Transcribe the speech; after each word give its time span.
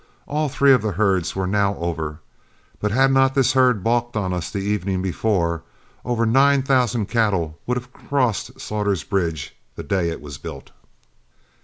All 0.25 0.49
three 0.49 0.73
of 0.73 0.81
the 0.81 0.93
herds 0.93 1.35
were 1.35 1.45
now 1.45 1.75
over, 1.75 2.21
but 2.79 2.89
had 2.89 3.11
not 3.11 3.35
this 3.35 3.53
herd 3.53 3.83
balked 3.83 4.17
on 4.17 4.33
us 4.33 4.49
the 4.49 4.57
evening 4.57 5.03
before, 5.03 5.61
over 6.03 6.25
nine 6.25 6.63
thousand 6.63 7.05
cattle 7.05 7.59
would 7.67 7.77
have 7.77 7.93
crossed 7.93 8.59
Slaughter's 8.59 9.03
bridge 9.03 9.55
the 9.75 9.83
day 9.83 10.09
it 10.09 10.19
was 10.19 10.39
built. 10.39 10.71